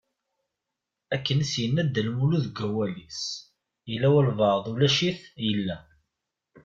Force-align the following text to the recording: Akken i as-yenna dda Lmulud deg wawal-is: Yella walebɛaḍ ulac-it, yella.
Akken 1.15 1.39
i 1.41 1.45
as-yenna 1.45 1.83
dda 1.85 2.01
Lmulud 2.07 2.43
deg 2.45 2.57
wawal-is: 2.63 3.21
Yella 3.91 4.09
walebɛaḍ 4.13 4.65
ulac-it, 4.71 5.21
yella. 5.45 5.77